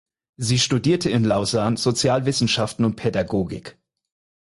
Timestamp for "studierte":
0.57-1.11